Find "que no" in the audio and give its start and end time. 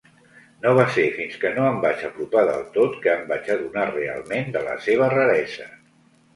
1.43-1.67